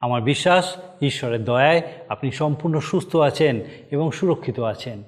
[0.00, 5.02] আমার বিশ্বাস, ঈশ্বরের দয়ায় আপনি সম্পূর্ণ সুস্থ আছেন এবং সুরক্ষিত আছেন।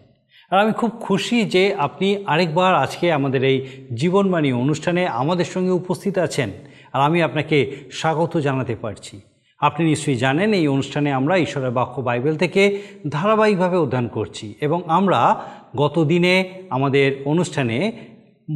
[0.51, 6.19] আর আমি খুব খুশি যে আপনি আরেকবার আজকে আমাদের এই জীবনবাণী অনুষ্ঠানে আমাদের সঙ্গে উপস্থিত
[6.19, 6.51] আছেন।
[6.93, 9.21] আর আমি আপনাকে স্বাগত জানাতে পারছি।
[9.59, 15.45] আপনি নিশ্চয়ই জানেন, এই অনুষ্ঠানে আমরা ঈশ্বরের বাক্য বাইবেল থেকে ধারাবাহিকভাবে অধ্যয়ন করছি এবং আমরা
[15.77, 17.93] গত দিনে আমাদের অনুষ্ঠানে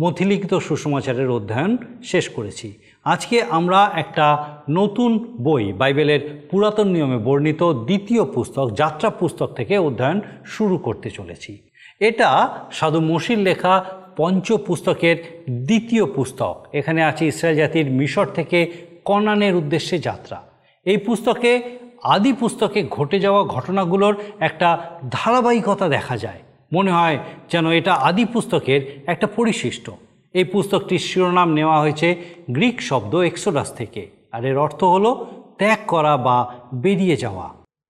[0.01, 2.69] মথিলিখিত সুসমাচারের অধ্যয়ন শেষ করেছি।
[3.05, 4.27] আজকে আমরা একটা
[4.70, 11.53] নতুন বই, বাইবেলের পুরাতন নিয়মে বর্ণিত দ্বিতীয় পুস্তক, যাত্রা পুস্তক থেকে অধ্যয়ন শুরু করতে চলেছি।
[12.01, 12.28] এটা
[12.73, 13.84] সাধু মসির লেখা
[14.17, 15.17] পঞ্চ পুস্তকের
[15.51, 18.58] দ্বিতীয় পুস্তক। এখানে আছে ইসরায়েল জাতির মিশর থেকে
[19.05, 20.39] কনানের উদ্দেশ্যে যাত্রা।
[20.84, 21.62] এই পুস্তকে,
[22.03, 24.69] আদি পুস্তকে ঘটে যাওয়া ঘটনাগুলোর একটা
[25.11, 26.41] ধারাবাহিকতা দেখা যায়।
[26.75, 27.19] মনে হয়
[27.53, 29.86] যেন এটা আদি পুস্তকের একটা পরিশিষ্ট।
[30.34, 32.08] এই পুস্তকটির শিরোনাম নেওয়া হয়েছে
[32.50, 35.11] গ্রিক শব্দ এক্সোডাস থেকে, আর এর অর্থ হলো
[35.58, 36.36] ত্যাগ করা বা
[36.75, 37.47] বেরিয়ে যাওয়া।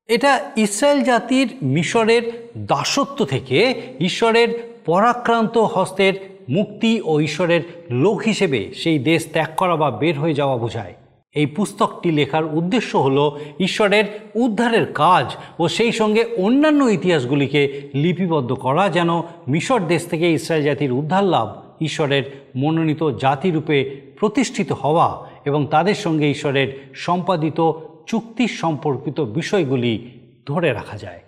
[0.09, 2.25] এটা ইসরায়েল জাতির মিশরের
[2.71, 3.59] দাসত্ব থেকে
[4.01, 4.49] ঈশ্বরের
[4.87, 6.15] পরাক্রান্ত হস্তের
[6.49, 7.63] মুক্তি ও ঈশ্বরের
[8.03, 10.95] লোক হিসেবে সেই দেশ ত্যাগ করা বা বের হয়ে যাওয়া বোঝায়।
[11.35, 14.05] এই পুস্তকটি লেখার উদ্দেশ্য হল ঈশ্বরের
[14.35, 20.93] উদ্ধারের কাজ ও সেই সঙ্গে অন্যান্য ইতিহাসগুলিকে লিপিবদ্ধ করা যেন মিশর দেশ থেকে ইসরায়েল জাতির
[20.93, 23.79] উদ্ধার লাভ ঈশ্বরের মনোনীত জাতিরূপে
[24.21, 27.73] প্রতিষ্ঠিত হওয়া এবং তাদের সঙ্গে ঈশ্বরের সম্পাদিত
[28.07, 30.11] চুক্তি সম্পর্কিত বিষয়গুলি
[30.47, 31.21] ধরে রাখা যায়।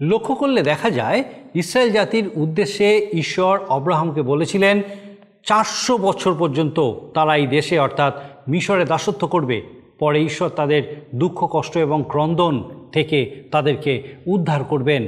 [0.00, 4.82] লক্ষ্য করলে দেখা যায়, ইসরায়েল জাতির উদ্দেশ্যে ঈশ্বর অব্রাহামকে বলেছিলেন,
[5.46, 9.62] চারশো বছর পর্যন্ত তারা এই দেশে, অর্থাৎ মিশরে দাসত্ব করবে।
[9.98, 15.06] পরে ঈশ্বর তাদের দুঃখ, কষ্ট এবং ক্রন্দন থেকে তাদেরকে উদ্ধার করবেন।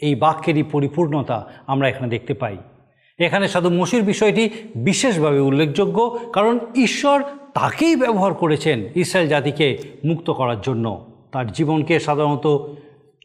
[0.00, 2.56] এই বাক্যেরই পরিপূর্ণতা আমরা এখানে দেখতে পাই।
[3.18, 7.22] এখানে সাধু মসির বিষয়টি বিশেষভাবে উল্লেখযোগ্য, কারণ ঈশ্বর
[7.54, 12.74] তাকেই ব্যবহার করেছেন ইসরায়েল জাতিকে মুক্ত করার জন্য। তার জীবনকে সাধারণত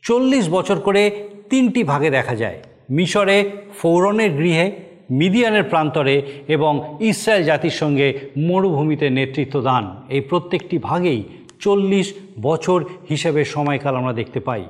[0.02, 2.59] চল্লিশ বছর করে তিনটি ভাগে দেখা যায়।
[2.92, 11.24] মিশরে ফৌরনের গৃহে মিডিয়ানের প্রান্তরে এবং ইসরায়েল জাতির সঙ্গে মরুভূমিতে নেতৃত্ব দান। এই প্রত্যেকটি ভাগেই
[11.59, 14.64] চল্লিশ বছর হিসেবে সময়কাল আমরা দেখতে পাই।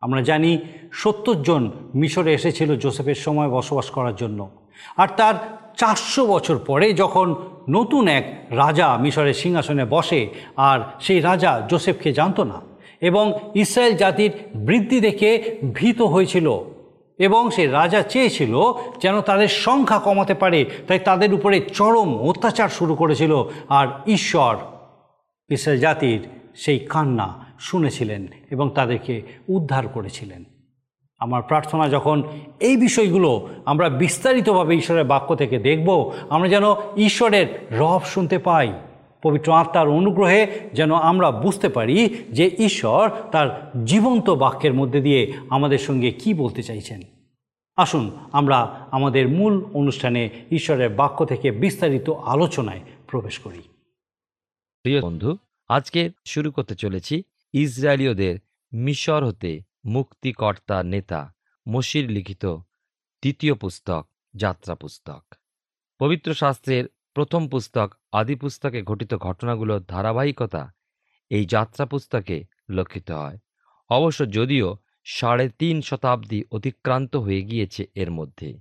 [0.00, 0.58] আমরা জানি
[0.92, 4.50] সত্তর জন মিশরে এসেছিল জোসেফের সময় বসবাস করার জন্য।
[4.96, 5.34] আর তার
[5.76, 7.34] চারশো বছর পরে যখন
[7.68, 12.60] নতুন এক রাজা মিশরের সিংহাসনে বসে, আর সেই রাজা জোসেফকে জানত না
[13.00, 16.46] এবং ইসরায়েল জাতির বৃদ্ধি দেখে ভীত হয়েছিল
[17.18, 18.54] এবং সে রাজা চেয়েছিল
[19.02, 24.56] যেন তাদের সংখ্যা কমাতে পারে, তাই তাদের উপরে চরম অত্যাচার শুরু করেছিল। আর ঈশ্বর,
[25.48, 30.44] ইসরায়েল জাতির সেই কান্না শুনেছিলেন এবং তাদেরকে উদ্ধার করেছিলেন।
[31.18, 32.22] আমার প্রার্থনা যখন
[32.60, 38.72] এই বিষয়গুলো আমরা বিস্তারিতভাবে ঈশ্বরের বাক্য থেকে দেখব, আমরা যেন ঈশ্বরের রব শুনতে পাই।
[39.22, 45.78] পবিত্র আত্মার অনুগ্রহে যেন আমরা বুঝতে পারি যে ঈশ্বর তার জীবন্ত বাক্যের মধ্যে দিয়ে আমাদের
[45.78, 47.00] সঙ্গে কি বলতে চাইছেন।
[47.76, 53.62] আসুন, আমরা আমাদের মূল অনুষ্ঠানে ঈশ্বরের বাক্য থেকে বিস্তারিত আলোচনায় প্রবেশ করি।
[54.82, 55.36] প্রিয় বন্ধু,
[55.68, 57.22] আজকে শুরু করতে চলেছি
[57.52, 58.38] ইসরায়েলীয়দের
[58.72, 61.34] মিশর হতে মুক্তিকর্তা নেতা
[61.68, 62.46] মসির লিখিত
[63.22, 65.34] দ্বিতীয় পুস্তক, যাত্রা পুস্তক।
[65.98, 66.84] পবিত্র শাস্ত্রের
[67.14, 70.72] প্রথম পুস্তক আদি পুস্তকে ঘটিত ঘটনাগুলোর ধারাবাহিকতা
[71.30, 73.38] এই যাত্রা পুস্তকে লক্ষিত হয়।
[73.90, 78.60] অবশ্য যদিও সাড়ে তিন শতাব্দী অতিক্রান্ত হয়ে গিয়েছে এর মধ্যে।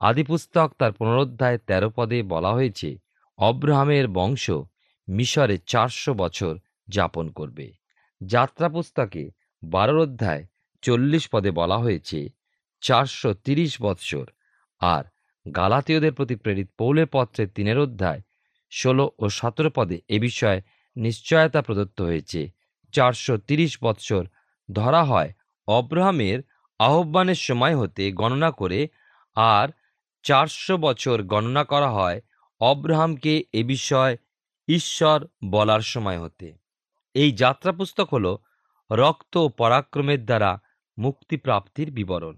[0.00, 2.98] আদি পুস্তক তার পুনরোধ্যায় তেরো পদে বলা হয়েছে,
[3.38, 4.50] অব্রাহামের বংশ
[5.08, 6.58] মিশরে চারশো বছর
[6.88, 7.72] যাপন করবে।
[8.20, 9.30] যাত্রা পুস্তকে
[9.62, 10.46] বারোর অধ্যায়
[10.82, 12.28] চল্লিশ পদে বলা হয়েছে,
[12.80, 14.26] চারশো তিরিশ বৎসর।
[14.80, 15.04] আর
[15.46, 18.20] গালাতীয়দের প্রতি প্রেরিত পৌলের পত্রের তিনের অধ্যায়,
[18.72, 20.60] ষোলো ও সতেরো পদে এ বিষয়ে
[20.96, 22.50] নিশ্চয়তা প্রদত্ত হয়েছে।
[22.92, 24.24] চারশো তিরিশ বৎসর
[24.72, 25.32] ধরা হয়
[25.68, 26.38] অব্রাহামের
[26.78, 28.88] আহ্বানের সময় হতে গণনা করে
[29.36, 29.68] আর
[30.22, 32.20] চারশো বছর গণনা করা হয়
[32.60, 34.16] অব্রাহামকে এ বিষয়
[34.68, 36.48] ঈশ্বর বলার সময় হতে।
[37.14, 38.36] এই যাত্রা পুস্তক হল
[38.90, 40.50] রক্ত পরাক্রমের দ্বারা
[40.98, 42.36] মুক্তিপ্রাপ্তির বিবরণ।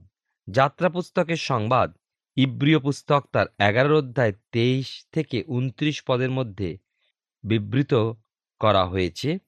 [0.49, 1.89] যাত্রা পুস্তকের সংবাদ
[2.37, 6.79] ইব্রিয় পুস্তক তার এগারো অধ্যায় তেইশ থেকে উনত্রিশ পদের মধ্যে
[7.45, 7.93] বিবৃত
[8.61, 9.39] করা হয়েছে,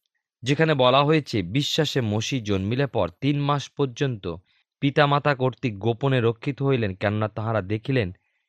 [0.42, 4.24] যেখানে বলা হয়েছে, বিশ্বাসে মসি জন্মিলে পর তিন মাস পর্যন্ত
[4.80, 8.08] পিতামাতা কর্তৃক গোপনে রক্ষিত হইলেন, কেননা তাহারা দেখিলেন,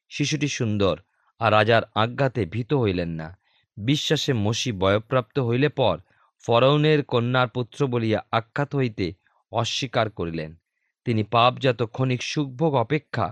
[0.10, 0.96] শিশুটি সুন্দর
[1.42, 3.28] আর রাজার আজ্ঞাতে ভীত হইলেন না।
[3.78, 5.96] বিশ্বাসে মসি বয়প্রাপ্ত হইলে পর
[6.44, 9.06] ফরৌনের কন্যার পুত্র বলিয়া আখ্যাত হইতে
[9.52, 10.52] অস্বীকার করিলেন।
[11.06, 13.28] তিনি পাপজাত ক্ষণিক সুখভোগ অপেক্ষা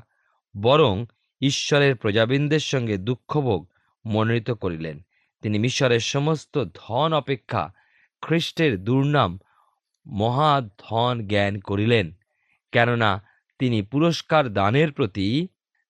[0.62, 1.06] বরং
[1.42, 3.68] ঈশ্বরের প্রজাবৃন্দের সঙ্গে দুঃখভোগ
[4.06, 5.06] মনোনীত করিলেন।
[5.42, 7.74] তিনি মিশরের সমস্ত ধন অপেক্ষা
[8.22, 9.40] খ্রিস্টের দুর্নাম
[10.08, 12.14] মহা ধন জ্ঞান করিলেন,
[12.72, 13.24] কেননা
[13.60, 15.48] তিনি পুরস্কার দানের প্রতি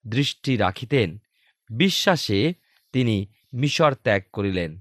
[0.07, 1.17] দৃষ্টি রাখিতেন।
[1.69, 2.53] বিশ্বাসে
[2.93, 4.79] তিনি মিশর ত্যাগ করিলেন।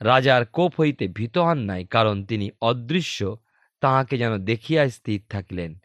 [0.00, 3.36] রাজার কোপ হইতে ভীত হন নাই, কারণ তিনি অদৃশ্য,
[3.80, 5.78] তাহাকে যেন দেখিয়া স্থির থাকিলেন।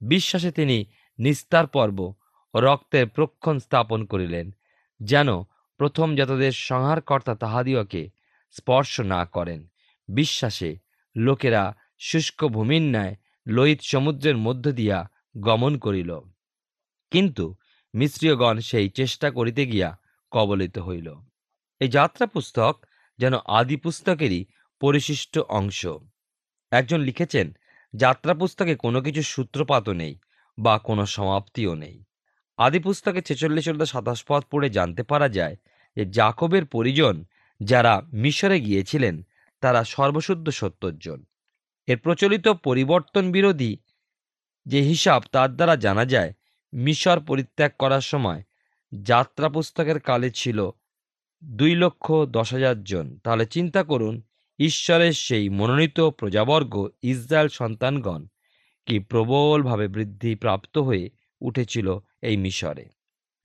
[0.00, 0.84] বিশ্বাসে তিনি
[1.18, 2.14] নিস্তার পর্ব
[2.54, 4.54] রক্তের প্রক্ষণ স্থাপন করিলেন,
[5.02, 5.42] যেন
[5.76, 8.10] প্রথম জাতদের সংহারকর্তা তাহাদিওকে
[8.50, 9.68] স্পর্শ না করেন।
[10.08, 10.76] বিশ্বাসে
[11.16, 13.16] লোকেরা শুষ্ক ভূমির ন্যায়
[13.48, 15.10] লোহিত সমুদ্রের মধ্য দিয়া
[15.40, 16.20] গমন করিল।
[17.10, 17.54] কিন্তু
[17.94, 19.98] মিশ্রীয়গণ সেই চেষ্টা করিতে গিয়া
[20.30, 21.14] কবলিত হইল।
[21.80, 22.86] এই যাত্রা পুস্তক
[23.18, 24.44] যেন আদি পুস্তকেরই
[24.80, 25.86] পরিশিষ্ট অংশ।
[26.70, 27.56] একজন লিখেছেন,
[27.94, 30.18] যাত্রা পুস্তকে কোনো কিছু সূত্রপাতও নেই
[30.58, 32.04] বা কোনো সমাপ্তিও নেই।
[32.58, 35.56] আদি পুস্তকে ছেচল্লিশ চোদ্দ সাতাশ পদ পড়ে জানতে পারা যায়
[35.96, 37.24] যে জাকবের পরিজন
[37.60, 39.22] যারা মিশরে গিয়েছিলেন,
[39.60, 41.24] তারা সর্বশুদ্ধ সত্তর জন
[41.86, 43.76] এর প্রচলিত পরিবর্তন বিরোধী
[44.66, 46.32] যে হিসাব, তার দ্বারা জানা যায়,
[46.72, 48.42] মিশর পরিত্যাগ করার সময়
[48.92, 50.70] যাত্রা পুস্তকের কালে ছিল
[51.44, 54.22] দুই লক্ষ দশ হাজার জন। তাহলে চিন্তা করুন,
[54.58, 58.26] ঈশ্বরের সেই মনোনীত প্রজাবর্গ ইসরায়েল সন্তানগণ
[58.86, 61.10] কি প্রবলভাবে বৃদ্ধি প্রাপ্ত হয়ে
[61.40, 62.88] উঠেছিল এই মিশরে।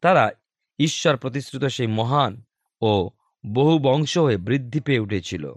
[0.01, 0.31] তারা
[0.79, 2.43] ঈশ্বর প্রতিশ্রুত সেই মহান
[2.81, 3.09] ও
[3.45, 5.53] বহু বংশ হয়ে বৃদ্ধি পেয়ে উঠেছিল।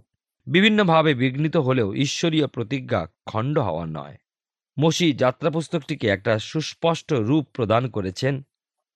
[0.47, 4.17] বিভিন্নভাবে বিঘ্নিত হলেও ঈশ্বরীয় প্রতিজ্ঞা খণ্ড হওয়া নয়।
[4.81, 8.43] মসি যাত্রাপুস্তকটিকে একটা সুস্পষ্ট রূপ প্রদান করেছেন।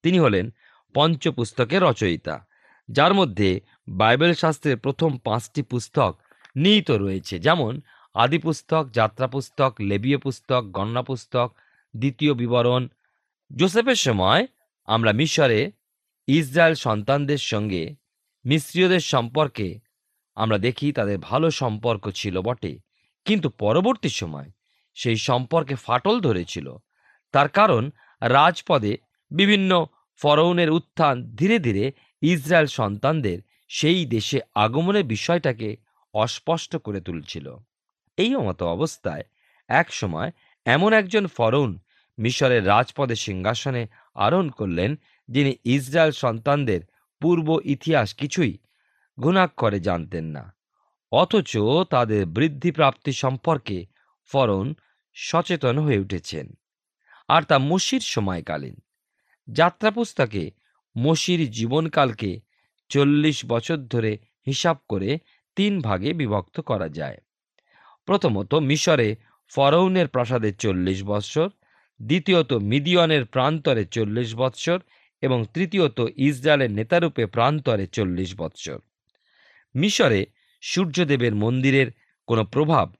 [0.02, 0.50] তিনি হলেন
[0.94, 2.46] পঞ্চপুস্তকের রচয়িতা,
[2.90, 6.19] যার মধ্যে বাইবেল শাস্ত্রের প্রথম পাঁচটি পুস্তক
[6.56, 7.81] নিহিত রয়েছে, যেমন
[8.14, 11.52] আদি পুস্তক যাত্রা পুস্তক লেবীয় পুস্তক গণনা পুস্তক
[11.96, 12.88] দ্বিতীয় বিবরণ
[13.56, 14.47] জোসেফের সময়
[14.85, 15.73] আমরা মিশরে
[16.26, 17.94] ইসরায়েল সন্তানদের সঙ্গে
[18.44, 19.81] মিশ্রীয়দের সম্পর্কে
[20.35, 22.79] আমরা দেখি তাদের ভালো সম্পর্ক ছিল বটে।
[23.25, 24.50] কিন্তু পরবর্তী সময়
[24.94, 26.76] সেই সম্পর্কে ফাটল ধরেছিল।
[27.32, 27.91] তার কারণ
[28.23, 28.99] রাজপদে
[29.31, 29.87] বিভিন্ন
[30.17, 31.93] ফরৌনের উত্থান ধীরে ধীরে
[32.23, 33.38] ইসরায়েল সন্তানদের
[33.69, 35.76] সেই দেশে আগমনের বিষয়টাকে
[36.14, 37.56] অস্পষ্ট করে তুলছিল।
[38.17, 39.23] এই মতো অবস্থায়
[39.69, 40.31] এক সময়
[40.64, 41.79] এমন একজন ফরৌন
[42.20, 46.81] মিশরের রাজপদে সিংহাসনে আরোহণ করলেন, যিনি ইসরায়েল সন্তানদের
[47.20, 48.58] পূর্ব ইতিহাস কিছুই
[49.22, 50.56] গুণাক্ষরে জানতেন না।
[51.12, 51.58] অথচ
[51.90, 53.87] তাদের বৃদ্ধিপ্রাপ্তি সম্পর্কে
[54.32, 54.75] ফরন
[55.14, 56.58] সচেতন হয়ে উঠেছেন।
[57.28, 58.81] আর তা মসির সময়কালীন।
[59.50, 60.50] যাত্রা পুস্তকে
[60.99, 62.40] মসির জীবনকালকে
[62.88, 65.19] চল্লিশ বছর ধরে হিসাব করে
[65.56, 67.19] তিন ভাগে বিভক্ত করা যায়।
[68.05, 69.17] প্রথমত, মিশরে
[69.49, 71.50] ফরৌনের প্রাসাদে চল্লিশ বৎসর
[72.02, 74.81] দ্বিতীয়ত মিদিয়নের প্রান্তরে চল্লিশ বৎসর
[75.20, 78.79] এবং তৃতীয়ত ইসরায়েলের নেতারূপে প্রান্তরে চল্লিশ বৎসর।
[79.75, 80.26] মিশরে
[80.61, 81.87] সূর্যদেবের মন্দিরের
[82.26, 82.93] কোনো প্রভাব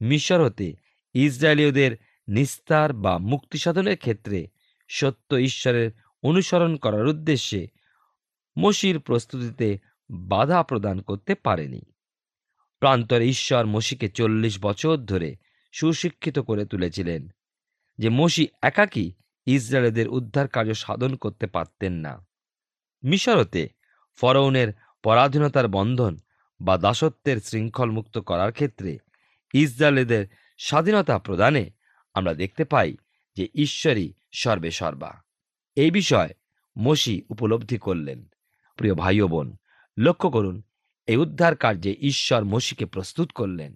[0.00, 0.72] মিশর হতে
[1.14, 1.96] ইসরায়েলীয়দের
[2.28, 4.48] নিস্তার বা মুক্তি সাধনের ক্ষেত্রে
[4.88, 5.90] সত্য ঈশ্বরের
[6.22, 7.68] অনুসরণ করার উদ্দেশ্যে
[8.58, 9.78] মসির প্রস্তুতিতে
[10.10, 11.80] বাধা প্রদান করতে পারেনি।
[12.78, 15.36] প্রান্তরে ঈশ্বর মসিকে চল্লিশ বছর ধরে
[15.72, 17.28] সুশিক্ষিত করে তুলেছিলেন।
[17.98, 19.12] যে মসি একাকী
[19.46, 22.26] ইসরায়েলদের উদ্ধার কার্য সাধন করতে পারতেন না।
[23.04, 23.68] মিশরতে
[24.16, 26.16] ফরৌনের পরাধীনতার বন্ধন
[26.60, 28.98] বা দাসত্বের শৃঙ্খল মুক্ত করার ক্ষেত্রে
[29.54, 30.26] ইসরায়েলদের
[30.58, 31.70] স্বাধীনতা প্রদানে
[32.14, 32.96] আমরা দেখতে পাই
[33.36, 35.22] যে ঈশ্বরই সর্বে সর্বা।
[35.76, 36.28] এই বিষয়
[36.78, 38.28] মসি উপলব্ধি করলেন।
[38.76, 39.56] প্রিয় ভাই ও বোন,
[39.98, 40.62] লক্ষ্য করুন,
[41.06, 43.74] এই উদ্ধার কার্যে ঈশ্বর মসিকে প্রস্তুত করলেন।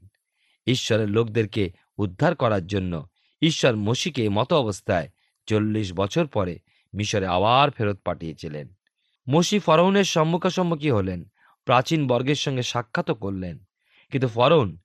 [0.66, 3.08] ঈশ্বরের লোকদেরকে উদ্ধার করার জন্য
[3.42, 5.08] ঈশ্বর মসিকে মত অবস্থায়
[5.46, 6.58] চল্লিশ বছর পরে
[6.94, 8.74] মিশরে আবার ফেরত পাঠিয়েছিলেন।
[9.28, 11.24] মসি ফরৌনের সম্মুখাসম্মুখী হলেন,
[11.64, 13.64] প্রাচীন বর্গের সঙ্গে সাক্ষাৎ করলেন,
[14.10, 14.78] কিন্তু ফরৌন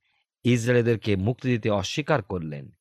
[0.44, 2.72] ইসরায়েলদেরকে মুক্তি দিতে অস্বীকার করলেন।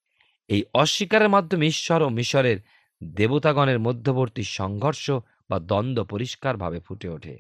[0.49, 2.59] এই অস্বীকারের মাধ্যমে ঈশ্বর ও মিশরের
[3.04, 5.11] দেবতাগণের মধ্যবর্তী সংঘর্ষ
[5.50, 7.38] বা দ্বন্দ্ব পরিষ্কারভাবে ফুটে ওঠে।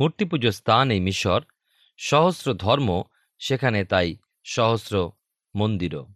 [0.00, 1.40] মূর্তি পুজোর স্থান এই মিশর
[1.98, 3.02] সহস্র ধর্ম,
[3.38, 5.10] সেখানে তাই সহস্র
[5.56, 6.06] মন্দিরও।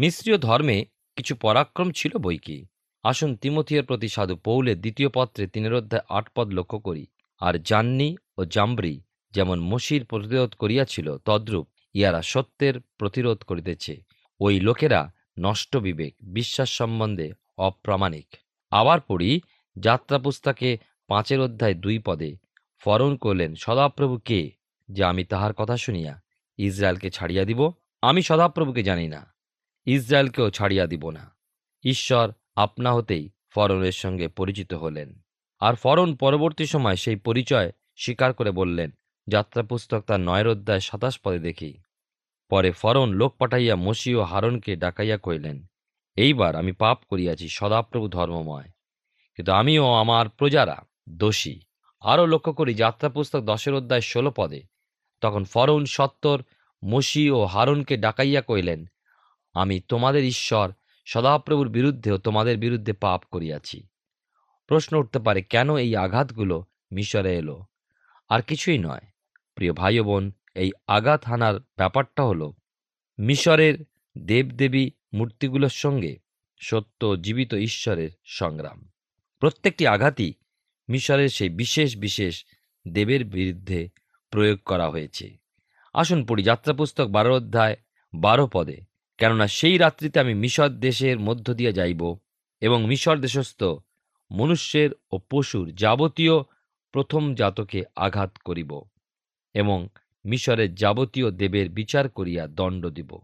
[0.00, 0.84] মিশ্রীয় ধর্মে
[1.16, 2.58] কিছু পরাক্রম ছিল বই কি
[3.04, 7.06] আসুন তিমথিয়ের প্রতি সাধু পৌলের দ্বিতীয় পত্রে তিনের অধ্যায় আট পদ লক্ষ্য করি।
[7.40, 8.94] আর জান্নি ও জাম্বরি
[9.34, 13.94] যেমন মসির প্রতিরোধ করিয়াছিল, তদ্রূপ ইহারা সত্যের প্রতিরোধ করিতেছে।
[14.40, 15.00] ওই লোকেরা
[15.38, 17.28] নষ্ট বিবেক, বিশ্বাস সম্বন্ধে
[17.58, 18.28] অপ্রামাণিক।
[18.70, 19.40] আবার পড়ি
[19.76, 20.78] যাত্রা পুস্তকে
[21.08, 22.30] পাঁচের অধ্যায় দুই পদে
[22.82, 24.40] ফরন করলেন সদাপ্রভু কে,
[24.88, 26.12] যে আমি তাহার কথা শুনিয়া,
[26.58, 27.60] ইসরায়েলকে ছাড়িয়া দিব?
[28.02, 29.39] আমি সদাপ্রভুকে জানি না।
[29.84, 31.36] ইসরায়েলকেও ছাড়িয়া দিব না।
[31.84, 35.20] ঈশ্বর আপনা হতেই ফরনের সঙ্গে পরিচিত হলেন।
[35.60, 38.90] আর ফরন পরবর্তী সময় সেই পরিচয় স্বীকার করে বললেন
[39.28, 41.78] যাত্রা পুস্তক তার নয়ের অধ্যায় সাতাশ পদে দেখি।
[42.50, 45.66] পরে ফরন লোক পাঠাইয়া মসি ও হারনকে ডাকাইয়া কইলেন
[46.16, 48.70] এইবার আমি পাপ করিয়াছি, সদাপ্রভু ধর্মময়।
[49.34, 51.60] কিন্তু আমিও আমার প্রজারা দোষী।
[52.00, 54.62] আরও লক্ষ্য করি যাত্রা পুস্তক দশের অধ্যায় ষোলো পদে।
[55.20, 56.42] তখন ফরৌন সত্তর
[56.84, 58.86] মসি ও হারনকে ডাকাইয়া কইলেন
[59.54, 60.72] আমি তোমাদের ঈশ্বর,
[61.04, 63.86] সদাপ্রভুর বিরুদ্ধেও তোমাদের বিরুদ্ধে পাপ করিয়াছি।
[64.66, 67.64] প্রশ্ন উঠতে পারে, কেন এই আঘাতগুলো মিশরে এলো?
[68.28, 69.00] আর কিছুই নয়।
[69.54, 72.52] প্রিয় ভাই বোন এই আঘাত হানার ব্যাপারটা হলো,
[73.18, 73.84] মিশরের
[74.18, 76.18] দেবদেবী মূর্তিগুলোর সঙ্গে
[76.60, 78.88] সত্য জীবিত ঈশ্বরের সংগ্রাম।
[79.38, 80.32] প্রত্যেকটি আঘাতই
[80.88, 82.44] মিশরের সেই বিশেষ বিশেষ
[82.88, 83.88] দেবের বিরুদ্ধে
[84.30, 85.36] প্রয়োগ করা হয়েছে।
[85.94, 87.76] আসুন পড়ি যাত্রা পুস্তক বারো অধ্যায়
[88.14, 88.89] বারো পদে।
[89.20, 92.16] কেননা সেই রাত্রিতে আমি মিশর দেশের মধ্য দিয়ে যাইব
[92.60, 93.62] এবং মিশর দেশস্থ
[94.30, 96.32] মনুষ্যের ও পশুর যাবতীয়
[96.92, 98.82] প্রথম জাতকে আঘাত করিব
[99.54, 99.88] এবং
[100.24, 103.18] মিশরের যাবতীয় দেবের বিচার করিয়া দণ্ড দিব।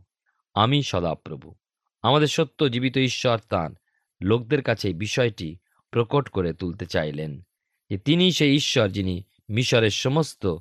[0.54, 1.54] আমি সদাপ্রভু।
[2.02, 3.74] আমাদের সত্য জীবিত ঈশ্বর তাঁর
[4.22, 5.56] লোকদের কাছে বিষয়টি
[5.90, 7.40] প্রকট করে তুলতে চাইলেন।
[7.90, 10.56] যে তিনি সেই ঈশ্বর যিনি মিশরের সমস্ত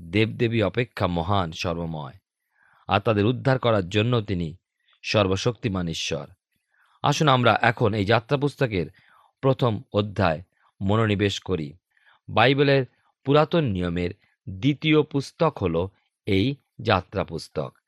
[0.00, 2.14] দেবদেবী অপেক্ষা মহান, সর্বময়।
[2.88, 4.56] আর তাদের উদ্ধার করার জন্য তিনি
[5.02, 6.26] সর্বশক্তিমান ঈশ্বর।
[7.02, 8.86] আসুন আমরা এখন এই যাত্রা পুস্তকের
[9.40, 10.42] প্রথম অধ্যায়
[10.80, 11.72] মনোনিবেশ করি।
[12.28, 12.84] বাইবেলের
[13.24, 14.10] পুরাতন নিয়মের
[14.48, 15.88] দ্বিতীয় পুস্তক হল
[16.26, 17.78] এই যাত্রা পুস্তক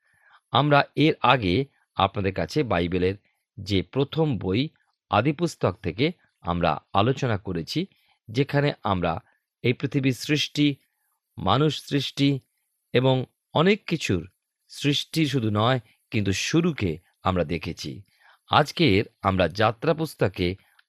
[0.51, 3.15] আমরা এর আগে আপনাদের কাছে বাইবেলের
[3.57, 4.69] যে প্রথম বই
[5.09, 7.85] আদিপুস্তক থেকে আমরা আলোচনা করেছি,
[8.27, 9.19] যেখানে আমরা
[9.63, 10.75] এই পৃথিবীর সৃষ্টি,
[11.37, 12.39] মানুষ সৃষ্টি
[12.93, 14.27] এবং অনেক কিছুর
[14.69, 15.79] সৃষ্টি শুধু নয়,
[16.11, 17.91] কিন্তু শুরুকে আমরা দেখেছি।
[18.49, 20.47] আজকের আমরা যাত্রা পুস্তকে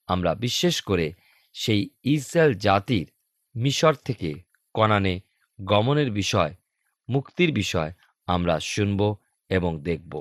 [0.09, 1.07] আমরা বিশেষ করে
[1.55, 3.07] সেই ইসরায়েল জাতির
[3.55, 4.31] মিশর থেকে
[4.75, 5.15] কনানে
[5.59, 6.53] গমনের বিষয়,
[7.09, 7.91] মুক্তির বিষয়
[8.27, 9.01] আমরা শুনব
[9.51, 10.13] এবং দেখব।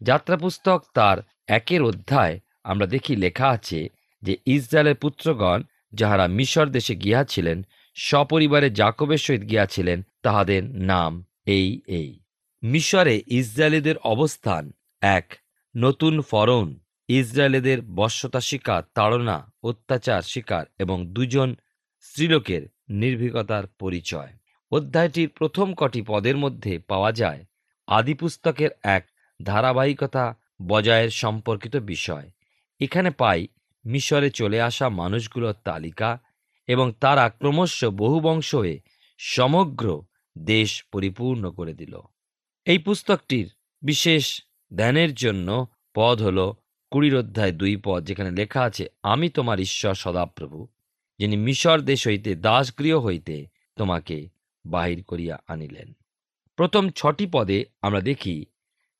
[0.00, 2.34] যাত্রা পুস্তক তার একের অধ্যায়
[2.64, 3.80] আমরা দেখি লেখা আছে
[4.22, 5.58] যে ইসরায়েলের পুত্রগণ
[5.92, 7.58] যাহারা মিশর দেশে গিয়াছিলেন,
[7.96, 11.12] সপরিবারে জাকবের সহিত গিয়াছিলেন, তাহাদের নাম
[11.46, 11.68] এই
[12.00, 12.10] এই।
[12.62, 14.62] মিশরে ইসরায়েলিদের অবস্থান
[15.02, 15.34] এক,
[15.76, 21.56] নতুন ফরন ইসরায়েলেদের বশ্যতা শিকার, তাড়না, অত্যাচার শিকার এবং দুজন
[22.00, 24.32] স্ত্রীলোকের নির্ভীকতার পরিচয়।
[24.70, 27.44] অধ্যায়টির প্রথম কটি পদের মধ্যে পাওয়া যায়
[27.86, 29.08] আদিপুস্তকের এক
[29.44, 30.36] ধারাবাহিকতা
[30.66, 32.30] বজায়ের সম্পর্কিত বিষয়।
[32.80, 33.48] এখানে পাই
[33.84, 36.18] মিশরে চলে আসা মানুষগুলোর তালিকা
[36.66, 38.80] এবং তারা ক্রমশ বহুবংশ হয়ে
[39.18, 40.02] সমগ্র
[40.38, 42.00] দেশ পরিপূর্ণ করে দিল।
[42.64, 43.48] এই পুস্তকটির
[43.82, 44.42] বিশেষ
[44.76, 46.52] ধ্যানের জন্য পদ হল
[46.90, 50.68] কুড়ির অধ্যায় দুই পদ, যেখানে লেখা আছে, আমি তোমার ঈশ্বর সদাপ্রভু,
[51.18, 53.46] যিনি মিশর দেশ হইতে দাসগৃহ হইতে
[53.76, 54.28] তোমাকে
[54.66, 55.92] বাহির করিয়া আনিলেন।
[56.56, 58.46] প্রথম ছটি পদে আমরা দেখি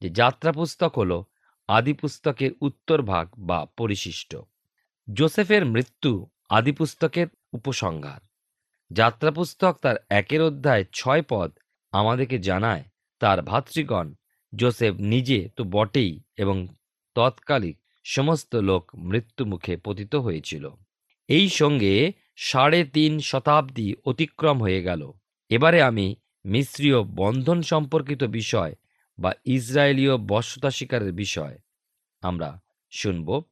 [0.01, 1.23] যে যাত্রা পুস্তক হল
[1.69, 4.37] আদিপুস্তকের উত্তর ভাগ বা পরিশিষ্ট।
[5.13, 8.21] জোসেফের মৃত্যু আদিপুস্তকের উপসংহার।
[8.93, 11.53] যাত্রা পুস্তক তার একের অধ্যায় ছয় পদ
[11.93, 12.85] আমাদেরকে জানায়,
[13.19, 14.15] তার ভাতৃগণ
[14.55, 16.69] জোসেফ নিজে তো বটেই এবং
[17.15, 20.71] তৎকালিক সমস্ত লোক মৃত্যু মুখে পতিত হয়েছিল।
[21.29, 25.13] এই সঙ্গে সাড়ে তিন শতাব্দী অতিক্রম হয়ে গেল।
[25.49, 28.75] এবারে আমি মিশ্রীয় বন্ধন সম্পর্কিত বিষয়
[29.19, 31.59] বা ইসরায়েলীয় বশ্যতা শিকারের বিষয়
[32.23, 32.61] আমরা
[32.91, 33.43] শুনব।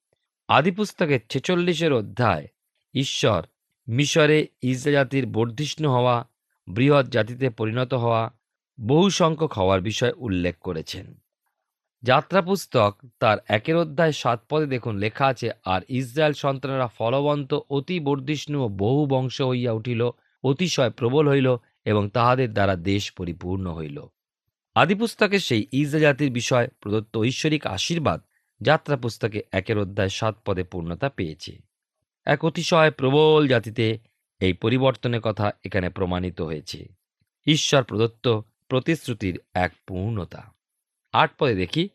[0.49, 2.49] আদিপুস্তকের ছেচল্লিশের অধ্যায়,
[2.95, 3.47] ঈশ্বর
[3.89, 6.29] মিশরে ইসরা জাতির বর্ধিষ্ণু হওয়া,
[6.69, 8.31] বৃহৎ জাতিতে পরিণত হওয়া
[8.81, 11.21] বহু সংখ্যক হওয়ার বিষয় উল্লেখ করেছেন।
[12.03, 18.01] যাত্রা পুস্তক তার একের অধ্যায় সাত পদে দেখুন লেখা আছে, আর ইসরায়েল সন্তানেরা ফলবন্ত, অতি
[18.01, 20.11] বর্ধিষ্ণু ও বহু বংশ হইয়া উঠিল,
[20.45, 24.07] অতিশয় প্রবল হইল এবং তাহাদের দ্বারা দেশ পরিপূর্ণ হইল।
[24.75, 28.21] আদিপুস্তকের সেই ইসরা জাতির বিষয়, প্রদত্ত ঐশ্বরিক আশীর্বাদ
[28.61, 31.59] যাত্রা পুস্তকে একের অধ্যায় সাত পদে পূর্ণতা পেয়েছে।
[32.25, 33.99] এক অতিশয় প্রবল জাতিতে
[34.41, 36.89] এই পরিবর্তনের কথা এখানে প্রমাণিত হয়েছে।
[37.47, 40.55] ঈশ্বর প্রদত্ত প্রতিশ্রুতির এক পূর্ণতা।
[41.13, 41.89] আট পদে দেখি,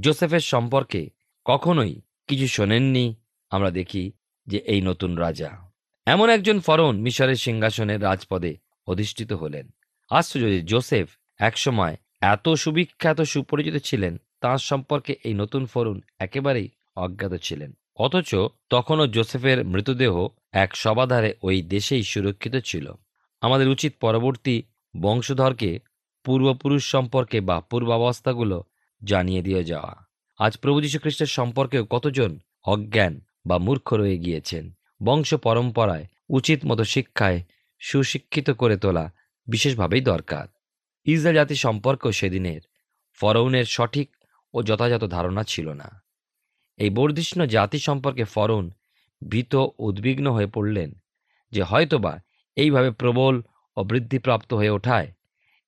[0.00, 1.10] জোসেফের সম্পর্কে
[1.44, 3.14] কখনোই কিছু শোনেননি।
[3.50, 4.12] আমরা দেখি
[4.46, 5.70] যে, এই নতুন রাজা।
[6.06, 9.68] এমন একজন ফরন মিশরের সিংহাসনের রাজপদে অধিষ্ঠিত হলেন।
[10.10, 17.34] আশ্চর্য যে, জোসেফ একসময় এত সুবিখ্যাত, সুপরিচিত ছিলেন, তাঁর সম্পর্কে এই নতুন ফরুন একেবারেই অজ্ঞাত
[17.42, 18.34] ছিলেন। অথচ
[18.70, 22.92] তখনও জোসেফের মৃতদেহ এক সবাধারে ওই দেশেই সুরক্ষিত ছিল।
[23.40, 24.62] আমাদের উচিত পরবর্তী
[25.00, 25.78] বংশধরকে
[26.24, 28.64] পূর্বপুরুষ সম্পর্কে বা পূর্বাবস্থাগুলো
[29.04, 29.94] জানিয়ে দিয়ে যাওয়া।
[30.38, 36.84] আজ প্রভু যীশু খ্রিস্টের সম্পর্কেও কতজন অজ্ঞান বা মূর্খ রয়ে গিয়েছেন। বংশ পরম্পরায় উচিত মতো
[36.84, 37.42] শিক্ষায়
[37.80, 39.12] সুশিক্ষিত করে তোলা
[39.46, 40.46] বিশেষভাবেই দরকার।
[41.06, 42.60] ইসরায়েল জাতি সম্পর্কেও সেদিনের
[43.20, 44.08] ফরৌনের সঠিক
[44.54, 46.02] ও যথাযথ ধারণা ছিল না।
[46.78, 48.70] এই বর্ধিষ্ণ জাতি সম্পর্কে ফরৌন
[49.28, 50.90] ভীত উদ্বিগ্ন হয়ে পড়লেন
[51.52, 52.18] যে হয়তোবা
[52.56, 53.42] এইভাবে প্রবল
[53.76, 55.12] ও বৃদ্ধিপ্রাপ্ত হয়ে ওঠায়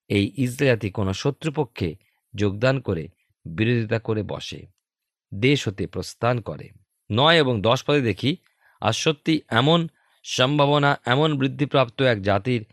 [0.08, 1.96] এই ইসরায়েল জাতি কোনো শত্রুপক্ষে
[2.34, 3.08] যোগদান করে
[3.44, 4.66] বিরোধিতা করে বসে।
[5.34, 6.68] দেশ হতে প্রস্থান করে।
[7.12, 8.36] নয় এবং দশ পদে দেখি,
[8.80, 9.88] আর সত্যি এমন
[10.22, 12.64] সম্ভাবনা, এমন বৃদ্ধিপ্রাপ্ত এক জাতির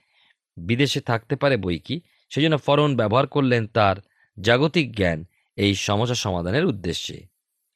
[0.57, 2.01] বিদেশে থাকতে পারে বই কি?
[2.29, 3.95] সেজন্য ফরন ব্যবহার করলেন তার
[4.41, 5.25] জাগতিক জ্ঞান
[5.55, 7.23] এই সমস্যা সমাধানের উদ্দেশ্যে।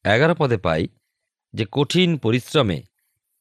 [0.03, 0.87] এগারো পদে পাই
[1.53, 2.83] যে কঠিন পরিশ্রমে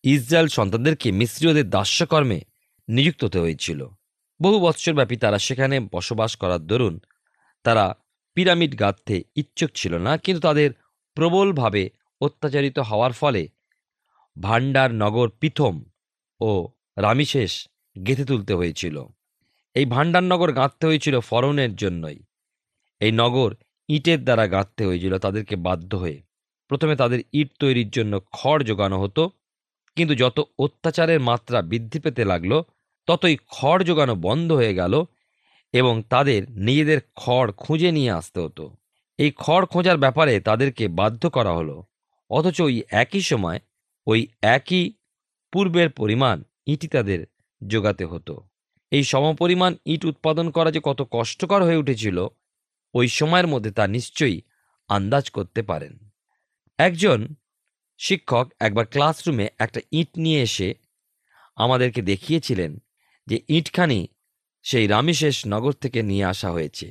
[0.02, 2.40] ইসরায়েল সন্তানদেরকে মিশ্রীয়দের দাস্যকর্মে
[2.88, 3.88] নিযুক্ত হতে হয়েছিল।
[4.40, 6.95] বহু বৎসরব্যাপী তারা সেখানে বসবাস করার দরুন
[7.64, 7.85] তারা
[8.37, 10.71] পিরামিড গাঁথতে ইচ্ছুক ছিল না, কিন্তু তাদের
[11.16, 11.83] প্রবলভাবে
[12.21, 13.43] অত্যাচারিত হওয়ার ফলে
[14.37, 15.75] ভান্ডার নগর পিথম
[16.40, 16.50] ও
[17.05, 17.52] রামিশেষ
[17.97, 18.97] গেঁথে তুলতে হয়েছিল।
[19.76, 22.19] এই ভান্ডার নগর গাঁথতে হয়েছিল ফরনের জন্যই।
[23.00, 23.50] এই নগর
[23.88, 26.19] ইটের দ্বারা গাঁথতে হয়েছিল তাদেরকে বাধ্য হয়ে।
[26.71, 29.23] প্রথমে তাদের ইট তৈরির জন্য খড় জোগানো হতো,
[29.97, 32.52] কিন্তু যত অত্যাচারের মাত্রা বৃদ্ধি পেতে লাগল
[33.07, 35.05] ততই খড় জোগানো বন্ধ হয়ে গেল
[35.73, 38.77] এবং তাদের নিজেদের খড় খুঁজে নিয়ে আসতে হতো।
[39.19, 41.85] এই খড় খোঁজার ব্যাপারে তাদেরকে বাধ্য করা হলো।
[42.31, 43.59] অথচ ওই একই সময়
[44.07, 44.93] ওই একই
[45.53, 47.27] পূর্বের পরিমাণ ইটি তাদের
[47.67, 48.49] যোগাতে হতো।
[48.91, 52.27] এই সমপরিমাণ ইট উৎপাদন করা যে কত কষ্টকর হয়ে উঠেছিল,
[52.95, 54.41] ওই সময়ের মধ্যে তা নিশ্চয়ই
[54.89, 55.99] আন্দাজ করতে পারেন।
[56.79, 57.35] একজন
[57.99, 60.75] শিক্ষক একবার ক্লাসরুমে একটা ইট নিয়ে এসে
[61.57, 62.77] আমাদেরকে দেখিয়েছিলেন
[63.27, 64.01] যে ইটখানি
[64.65, 66.89] সেই রামিশেষ নগর থেকে নিয়ে আসা হয়েছে।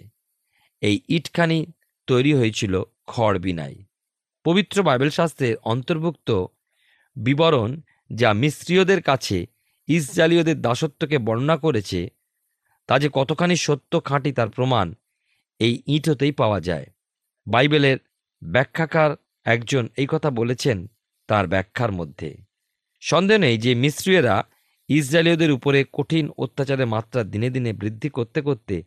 [0.82, 1.60] এই ইটখানি
[2.08, 2.74] তৈরি হয়েছিল
[3.08, 3.76] খড় বিনাই
[4.46, 6.30] পবিত্র বাইবেল শাস্ত্রের অন্তর্ভুক্ত
[7.16, 9.38] বিবরণ যা মিস্ত্রীয়দের কাছে
[9.88, 12.02] ইসরায়েলীয়দের দাসত্বকে বর্ণনা করেছে,
[12.88, 14.88] তা যে কতখানি সত্য খাঁটি তার প্রমাণ
[15.60, 16.88] এই ইট হতেই পাওয়া যায়।
[17.48, 17.98] বাইবেলের
[18.42, 19.12] ব্যাখ্যাকার
[19.46, 20.78] একজন এই কথা বলেছেন
[21.28, 22.30] তার ব্যাখ্যার মধ্যে।
[23.04, 24.36] সন্দেহ নেই যে মিস্ত্রীয়রা
[24.90, 28.84] ইসরায়েলীয়দের উপরে কঠিন অত্যাচারের মাত্রা দিনে দিনে বৃদ্ধি করতে করতে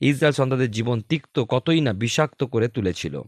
[0.00, 3.22] ইসরায়েল সন্তানদের জীবন তিক্ত, কতই না বিষাক্ত করে তুলেছিল।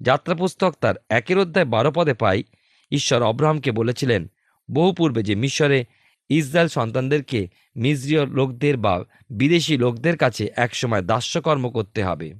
[0.00, 2.42] যাত্রা পুস্তক তার একের অধ্যায় বারো পদে পাই,
[2.90, 4.30] ঈশ্বর অব্রাহামকে বলেছিলেন,
[4.70, 5.84] বহু পূর্বে যে মিশরে
[6.28, 12.34] ইসরায়েল সন্তানদেরকে মিজরীয় লোকদের বা বিদেশি লোকদের কাছে একসময় দাস্যকর্ম করতে হবে।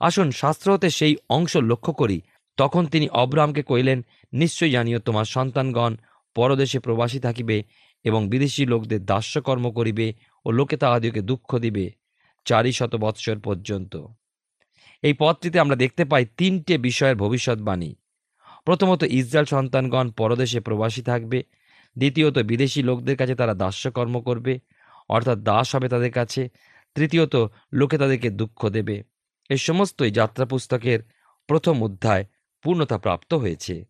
[0.00, 2.20] আসুন শাস্ত্র হতে সেই অংশ লক্ষ্য করি।
[2.56, 5.96] তখন তিনি অব্রাহামকে কইলেন নিশ্চয় জানিও, তোমার সন্তানগণ
[6.34, 7.62] পরদেশে প্রবাসী থাকিবে
[8.04, 10.12] এবং বিদেশি লোকদের দাস্যকর্ম করিবে
[10.44, 11.90] ও লোকে তাহাদিওকে দুঃখ দিবে
[12.44, 14.06] চারি শত বৎসর পর্যন্ত।
[15.02, 17.94] এই পদটিতে আমরা দেখতে পাই তিনটে বিষয়ের ভবিষ্যৎবাণী।
[18.64, 21.42] প্রথমত, ইসরায়েল সন্তানগণ পরদেশে প্রবাসী থাকবে।
[21.98, 24.58] দ্বিতীয়ত, বিদেশি লোকদের কাছে তারা দাস্যকর্ম করবে,
[25.08, 26.48] অর্থাৎ দাস হবে তাদের কাছে।
[26.94, 27.36] তৃতীয়ত,
[27.72, 29.02] লোকে তাদেরকে দুঃখ দেবে।
[29.50, 31.00] এই সমস্তই যাত্রা পুস্তকের
[31.46, 32.24] প্রথম অধ্যায়
[32.62, 33.84] পূর্ণতা প্রাপ্ত হয়েছে।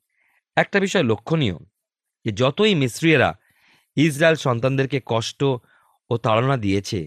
[0.56, 1.56] একটা বিষয় লক্ষণীয়,
[2.24, 3.34] যে যতই মিস্ত্রিয়েরা
[3.98, 5.44] ইসরায়েল সন্তানদেরকে কষ্ট
[6.10, 7.00] ও তাড়না দিয়েছে,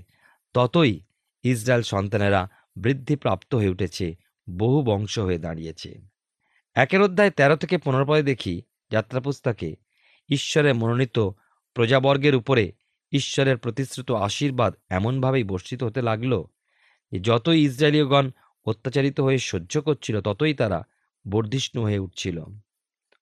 [0.54, 1.00] ততই
[1.44, 4.16] ইসরায়েল সন্তানেরা বৃদ্ধিপ্রাপ্ত হয়ে উঠেছে,
[4.50, 6.02] বহু বংশ হয়ে দাঁড়িয়েছে।
[6.76, 9.76] একের অধ্যায় তেরো থেকে পনেরো পদে দেখি যাত্রা পুস্তকে
[10.30, 11.18] ঈশ্বরের মনোনীত
[11.74, 12.72] প্রজাবর্গের উপরে
[13.12, 16.44] ঈশ্বরের প্রতিশ্রুত আশীর্বাদ এমনভাবেই বর্ষিত হতে লাগল
[17.12, 18.32] যে যতই ইসরায়েলীয়গণ
[18.66, 20.84] অত্যাচারিত হয়ে সহ্য করছিল, ততই তারা
[21.30, 22.38] বর্ধিষ্ণু হয়ে উঠছিল।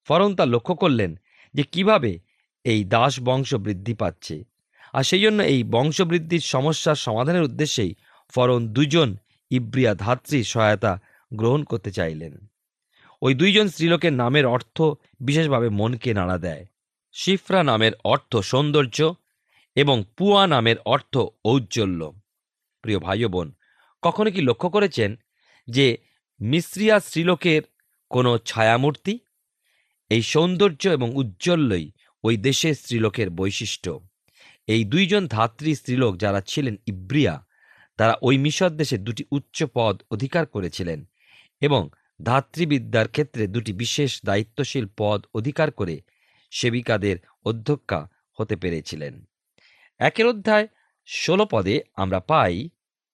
[0.07, 1.19] ফরন তা লক্ষ্য করলেন
[1.53, 2.11] যে কীভাবে
[2.71, 4.35] এই দাস বংশ বৃদ্ধি পাচ্ছে।
[4.93, 7.91] আর সেই জন্য এই বংশবৃদ্ধির সমস্যার সমাধানের উদ্দেশ্যেই
[8.33, 9.09] ফরন দুজন
[9.51, 10.93] ইব্রিয়া ধাত্রীর সহায়তা
[11.31, 12.33] গ্রহণ করতে চাইলেন।
[13.21, 14.81] ওই দুইজন স্ত্রীলোকের নামের অর্থ
[15.19, 16.65] বিশেষভাবে মনকে নাড়া দেয়।
[17.15, 18.97] শিফরা নামের অর্থ সৌন্দর্য
[19.75, 21.13] এবং পুয়া নামের অর্থ
[21.45, 22.01] ঔজ্জ্বল্য।
[22.83, 23.47] প্রিয় ভাই বোন,
[24.03, 25.09] কখনো কি লক্ষ্য করেছেন
[25.67, 25.97] যে
[26.41, 27.61] মিশ্রিয়া স্ত্রীলোকের
[28.11, 29.13] কোনো ছায়ামূর্তি?
[30.11, 31.87] এই সৌন্দর্য এবং উজ্জ্বল্যই
[32.23, 33.99] ওই দেশের স্ত্রীলোকের বৈশিষ্ট্য।
[34.67, 37.35] এই দুইজন ধাত্রী স্ত্রীলোক যারা ছিলেন ইব্রিয়া,
[37.97, 40.99] তারা ওই মিশর দেশে দুটি উচ্চ পদ অধিকার করেছিলেন
[41.61, 41.89] এবং
[42.23, 45.95] ধাত্রীবিদ্যার ক্ষেত্রে দুটি বিশেষ দায়িত্বশীল পদ অধিকার করে
[46.51, 49.13] সেবিকাদের অধ্যক্ষা হতে পেরেছিলেন।
[49.99, 50.67] একের অধ্যায়
[51.07, 52.69] ষোলো পদে আমরা পাই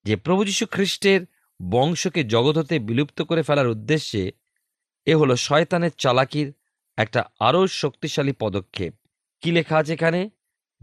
[0.05, 1.21] যে প্রভু যীশু খ্রিস্টের
[1.61, 4.31] বংশকে জগৎ হতে বিলুপ্ত করে ফেলার উদ্দেশ্যে
[5.05, 6.53] এ হলো শয়তানের চালাকির
[6.97, 8.93] একটা আরও শক্তিশালী পদক্ষেপ।
[9.41, 10.29] কি লেখা আছে এখানে?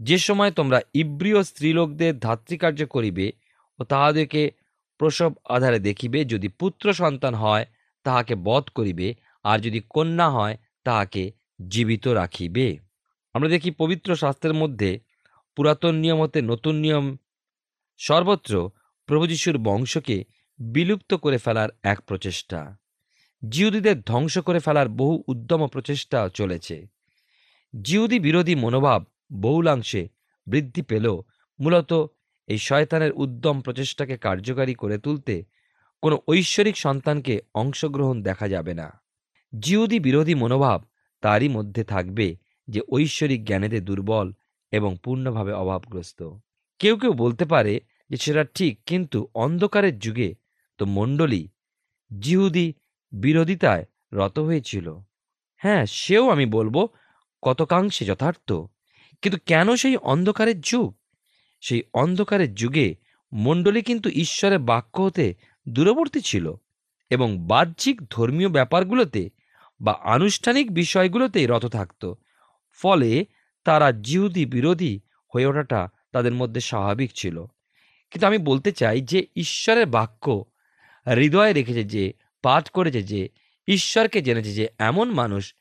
[0.01, 3.31] যে সময় তোমরা ইব্রিয় স্ত্রীলোকদের ধাত্রীকার্য করিবে
[3.79, 4.51] ও তাহাদেরকে
[4.97, 7.65] প্রসব আধারে দেখিবে, যদি পুত্র সন্তান হয়,
[8.03, 11.31] তাহাকে বধ করিবে, আর যদি কন্যা হয়, তাহাকে
[11.69, 12.77] জীবিত রাখিবে।
[13.33, 14.99] আমরা দেখি পবিত্র শাস্ত্রের মধ্যে
[15.55, 17.17] পুরাতন নিয়ম হতে নতুন নিয়ম।
[17.97, 18.69] সর্বত্র
[19.05, 20.23] প্রভু যিশুর বংশকে
[20.59, 22.77] বিলুপ্ত করে ফেলার এক প্রচেষ্টা।
[23.49, 26.87] জিহুদীদের ধ্বংস করে ফেলার বহু উদ্যম প্রচেষ্টা চলেছে।
[27.81, 29.03] জিহুদি বিরোধী মনোভাব
[29.41, 30.07] বহুলাংশে
[30.47, 31.23] বৃদ্ধি পেলেও
[31.59, 31.91] মূলত
[32.47, 35.43] এই শয়তানের উদ্যম প্রচেষ্টাকে কার্যকারী করে তুলতে
[36.01, 39.01] কোনো ঐশ্বরিক সন্তানকে অংশগ্রহণ দেখা যাবে না।
[39.59, 40.83] জিহুদি বিরোধী মনোভাব
[41.21, 42.35] তারই মধ্যে থাকবে
[42.67, 44.33] যে ঐশ্বরিক জ্ঞানেতে দুর্বল
[44.71, 46.29] এবং পূর্ণভাবে অভাবগ্রস্ত।
[46.79, 50.35] কেউ কেউ বলতে পারে যে সেটা ঠিক, কিন্তু অন্ধকারের যুগে
[50.77, 51.47] তো মণ্ডলী
[52.19, 52.73] জিহুদি
[53.13, 54.97] বিরোধিতায় রত হয়েছিল।
[55.55, 56.87] হ্যাঁ সেও আমি বলব
[57.41, 58.51] কতকাংশে যথার্থ।
[59.21, 60.95] কিন্তু কেন সেই অন্ধকারের যুগ?
[61.61, 62.95] সেই অন্ধকারের যুগে
[63.33, 65.35] মণ্ডলী কিন্তু ঈশ্বরের বাক্য হতে
[65.69, 66.53] দূরবর্তী ছিল
[67.09, 69.29] এবং বাহ্যিক ধর্মীয় ব্যাপারগুলোতে
[69.81, 72.13] বা আনুষ্ঠানিক বিষয়গুলোতেই রত থাকত।
[72.71, 73.25] ফলে
[73.63, 74.99] তারা জিহুদি বিরোধী
[75.35, 77.45] হয়ে ওঠাটা তাদের মধ্যে স্বাভাবিক ছিল।
[78.11, 80.45] কিন্তু আমি বলতে চাই যে ঈশ্বরের বাক্য
[81.15, 83.29] হৃদয়ে রেখেছে যে পাঠ করেছে যে,
[83.67, 85.55] ঈশ্বরকে জেনেছে যে, এমন মানুষ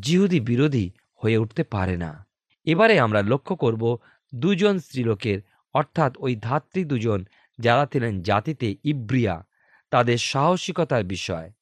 [0.00, 2.26] জিহুদি বিরোধী হয়ে উঠতে পারে না।
[2.64, 3.98] এবারে আমরা লক্ষ্য করব
[4.34, 5.40] দুজন স্ত্রীলোকের,
[5.74, 7.24] অর্থাৎ ওই ধাত্রী দুজন
[7.58, 9.46] যারা ছিলেন জাতিতে ইব্রিয়া,
[9.90, 11.52] তাদের সাহসিকতার বিষয়।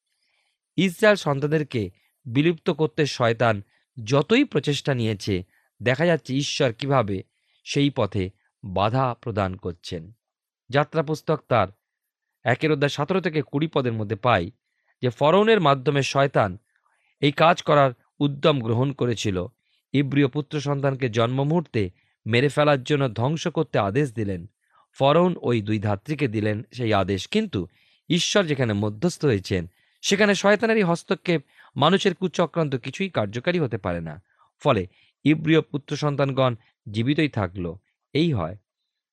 [0.77, 1.89] ইসরায়েল সন্তানদেরকে
[2.25, 3.63] বিলুপ্ত করতে শয়তান
[4.03, 5.43] যতই প্রচেষ্টা নিয়েছে,
[5.83, 7.23] দেখা যাচ্ছে ঈশ্বর কীভাবে
[7.63, 8.29] সেই পথে
[8.65, 10.11] বাধা প্রদান করছেন।
[10.69, 11.67] যাত্রা পুস্তক তার
[12.47, 14.51] একের অধ্যায় সতেরো থেকে কুড়ি পদের মধ্যে পাই
[15.01, 16.51] যে ফরৌনের মাধ্যমে শয়তান
[17.21, 19.37] এই কাজ করার উদ্যম গ্রহণ করেছিল।
[19.93, 21.81] ইব্রিয় পুত্র সন্তানকে জন্ম মুহূর্তে
[22.25, 24.41] মেরে ফেলার জন্য ধ্বংস করতে আদেশ দিলেন।
[24.97, 27.67] ফরৌন ওই দুই ধাত্রীকে দিলেন সেই আদেশ। কিন্তু
[28.09, 29.63] ঈশ্বর যেখানে মধ্যস্থ হয়েছেন,
[30.01, 31.41] সেখানে শয়তানেরই হস্তক্ষেপ
[31.75, 34.15] মানুষের কুচক্রান্ত কিছুই কার্যকারী হতে পারে না।
[34.61, 34.87] ফলে
[35.25, 36.53] ইব্রিয় পুত্র সন্তানগণ
[36.91, 37.65] জীবিতই থাকল।
[38.13, 38.55] এই হয়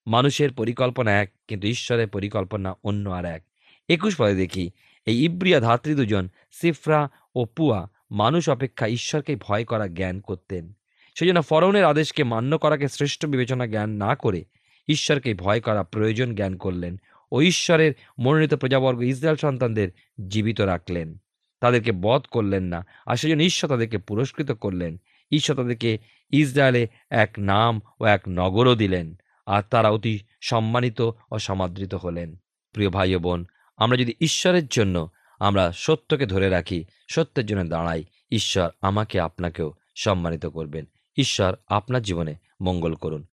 [0.07, 3.45] মানুষের পরিকল্পনা এক, কিন্তু ঈশ্বরের পরিকল্পনা অন্য আর এক।
[3.89, 4.71] একুশ পদে দেখি,
[5.07, 10.73] এই ইব্রিয়া ধাত্রী দুজন, সিফরা ও পুয়া, মানুষ অপেক্ষা ঈশ্বরকে ভয় করা জ্ঞান করতেন।
[11.15, 14.45] সেই জন্য ফরৌনের আদেশকে মান্য করাকে শ্রেষ্ঠ বিবেচনা জ্ঞান না করে
[14.89, 17.01] ঈশ্বরকে ভয় করা প্রয়োজন জ্ঞান করলেন
[17.33, 19.89] ও ঈশ্বরের মনোনীত প্রজাবর্গ ইসরায়েল সন্তানদের
[20.29, 21.17] জীবিত রাখলেন।
[21.61, 25.99] তাদেরকে বধ করলেন না, আর সেই জন্য ঈশ্বর তাদেরকে পুরস্কৃত করলেন। ঈশ্বর তাদেরকে
[26.31, 29.15] ইসরায়েলে এক নাম ও এক নগরও দিলেন।
[29.47, 31.01] আর তারা অতি সম্মানিত
[31.33, 32.37] ও সমাদৃত হলেন।
[32.73, 35.09] প্রিয় ভাই ও বোন, আমরা যদি ঈশ্বরের জন্য
[35.41, 40.85] আমরা সত্যকে ধরে রাখি, সত্যের জন্য দাঁড়াই, ঈশ্বর আমাকে আপনাকেও সম্মানিত করবেন।
[41.17, 43.27] ঈশ্বর আপনার জীবনে মঙ্গল করুন।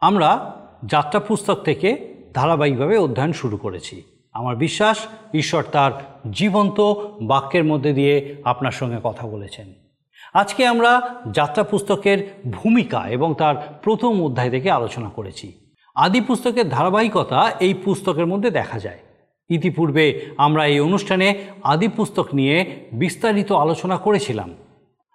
[0.00, 6.80] আমরা যাত্রা পুস্তক থেকে ধারাবাহিকভাবে অধ্যয়ন শুরু করেছি। আমার বিশ্বাস, ঈশ্বর তার জীবন্ত
[7.22, 9.87] বাক্যের মধ্যে দিয়ে আপনার সঙ্গে কথা বলেছেন।
[10.34, 15.52] আজকে আমরা যাত্রা পুস্তকের ভূমিকা এবং তার প্রথম অধ্যায় থেকে আলোচনা করেছি।
[15.94, 18.98] আদি পুস্তকের ধারাবাহিকতা এই পুস্তকের মধ্যে দেখা যায়।
[19.50, 24.54] ইতিপূর্বে আমরা এই অনুষ্ঠানে আদি পুস্তক নিয়ে বিস্তারিত আলোচনা করেছিলাম।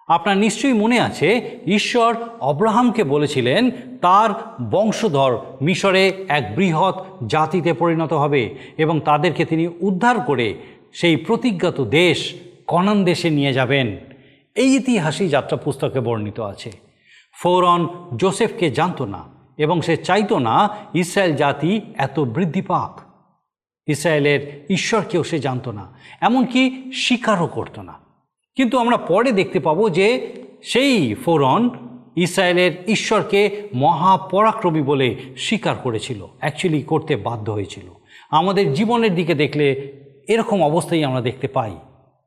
[0.08, 4.30] আপনার নিশ্চয়ই মনে আছে, ঈশ্বর অব্রাহামকে বলেছিলেন, তার
[4.70, 10.54] বংশধর মিশরে এক বৃহৎ জাতিতে পরিণত হবে এবং তাদেরকে তিনি উদ্ধার করে
[10.92, 12.34] সেই প্রতিজ্ঞাত দেশ
[12.66, 13.96] কনান দেশে নিয়ে যাবেন।
[14.54, 16.72] এই ইতিহাসই যাত্রা পুস্তকে বর্ণিত আছে।
[17.42, 19.22] ফৌরন জোসেফকে জানতো না
[19.58, 23.00] এবং সে চাইতো না ইসরায়েল জাতি এত বৃদ্ধি পাক।
[23.86, 27.94] ইসরায়েলের ঈশ্বরকেও সে জানতো না, এমনকি স্বীকারও করতো না।
[28.54, 31.70] কিন্তু আমরা পরে দেখতে পাবো যে সেই ফোরন
[32.16, 37.86] ইসরায়েলের ঈশ্বরকে মহাপরাক্রমী বলে স্বীকার করেছিল অ্যাকচুয়ালি করতে বাধ্য হয়েছিল।
[38.30, 39.92] আমাদের জীবনের দিকে দেখলে
[40.28, 41.78] এরকম অবস্থাই আমরা দেখতে পাই।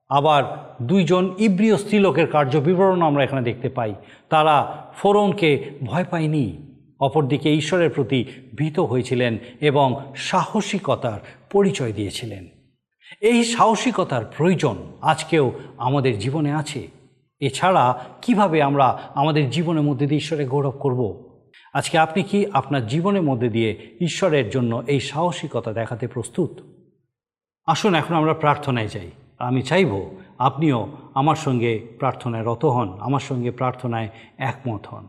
[0.10, 3.96] আবার দুইজন ইব্রিয় স্ত্রীলোকের কার্য বিবরণ আমরা এখানে দেখতে পাই।
[4.30, 6.58] তারা ফোরনকে ভয় পায়নি।
[7.00, 11.20] অপরদিকে ঈশ্বরের প্রতি ভীত হয়েছিলেন এবং সাহসিকতার
[11.52, 12.48] পরিচয় দিয়েছিলেন।
[13.22, 16.88] এই সাহসিকতার প্রয়োজন আজকেও আমাদের জীবনে আছে।
[17.40, 21.28] এছাড়া কীভাবে আমরা আমাদের জীবনের মধ্যে দিয়ে ঈশ্বরের গৌরব করব।
[21.74, 26.60] আজকে আপনি কি আপনার জীবনের মধ্যে দিয়ে ঈশ্বরের জন্য এই সাহসিকতা দেখাতে প্রস্তুত?
[27.66, 29.92] আসুন, এখন আমরা প্রার্থনায় যাই। আমি চাইব
[30.38, 30.80] আপনিও
[31.14, 35.06] আমার সঙ্গে প্রার্থনায় রত হন, আমার সঙ্গে প্রার্থনায় একমত হন।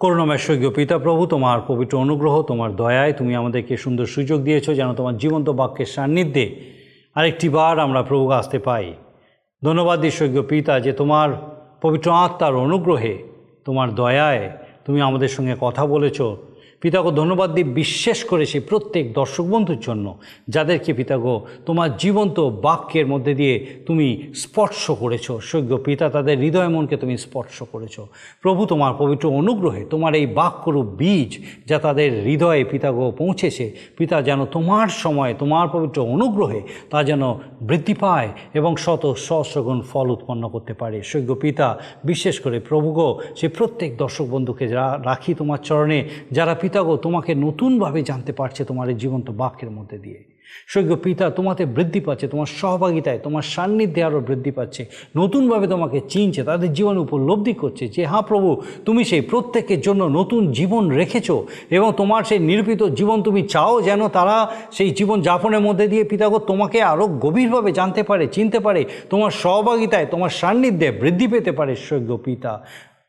[0.00, 4.88] করুণাময় স্বর্গীয় পিতা প্রভু তোমার পবিত্র অনুগ্রহ, তোমার দয়ায় তুমি আমাদেরকে সুন্দর সুযোগ দিয়েছ যেন
[4.94, 6.46] তোমার জীবন্ত বাক্যের সান্নিধ্যে
[7.14, 8.86] আরেকটি বার আমরা প্রভু আসতে পাই।
[9.62, 11.28] ধন্যবাদ স্বর্গীয় পিতা যে তোমার
[11.82, 13.14] পবিত্র আত্মার অনুগ্রহে,
[13.64, 14.44] তোমার দয়ায়
[14.84, 16.18] তুমি আমাদের সঙ্গে কথা বলেছ
[16.82, 20.06] পিতাগো ধন্যবাদ দিই বিশ্বাস করে সেই প্রত্যেক দর্শক বন্ধুর জন্য
[20.54, 21.34] যাদেরকে পিতাগো
[21.66, 23.54] তোমার জীবন্ত বাক্যের মধ্যে দিয়ে
[23.86, 27.96] তুমি স্পর্শ করেছ স্বর্গীয় পিতা তাদের হৃদয় মনকে তুমি স্পর্শ করেছ।
[28.42, 31.30] প্রভু তোমার পবিত্র অনুগ্রহে তোমার এই বাক্যরূপ বীজ
[31.68, 33.66] যা তাদের হৃদয়ে পিতাগো পৌঁছেছে,
[33.98, 37.22] পিতা যেন তোমার সময় তোমার পবিত্র অনুগ্রহে তা যেন
[37.68, 41.66] বৃদ্ধি পায় এবং শত সহস্রগুণ ফল উৎপন্ন করতে পারে। সৈক্য পিতা,
[42.04, 46.00] বিশেষ করে প্রভুগো, সে প্রত্যেক দর্শক বন্ধুকে যা রাখি তোমার চরণে,
[46.32, 50.20] যারা পিতাগো তোমাকে নতুনভাবে জানতে পারছে তোমার এই জীবন্ত বাক্যের মধ্যে দিয়ে।
[50.72, 54.82] সৈক্য পিতা তোমাতে বৃদ্ধি পাচ্ছে, তোমার সহভাগিতায়, তোমার সান্নিধ্যে আরও বৃদ্ধি পাচ্ছে,
[55.16, 58.50] নতুনভাবে তোমাকে চিনছে, তাদের জীবনে উপলব্ধি করছে যে হ্যাঁ প্রভু,
[58.86, 61.36] তুমি সেই প্রত্যেকের জন্য নতুন জীবন রেখেছো
[61.76, 64.36] এবং তোমার সেই নির্পিত জীবন তুমি চাও যেন তারা
[64.76, 68.80] সেই জীবন যাপনের মধ্যে দিয়ে পিতাগো তোমাকে আরও গভীরভাবে জানতে পারে, চিনতে পারে,
[69.10, 72.52] তোমার সহভাগিতায়, তোমার সান্নিধ্যে বৃদ্ধি পেতে পারে সৈক্য পিতা।